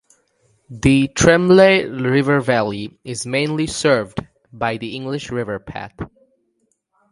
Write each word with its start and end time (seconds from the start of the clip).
The 0.71 1.09
Tremblay 1.09 1.85
river 1.85 2.39
valley 2.41 2.97
is 3.03 3.27
mainly 3.27 3.67
served 3.67 4.19
by 4.51 4.77
the 4.77 4.95
English 4.95 5.29
river 5.29 5.59
path. 5.59 5.93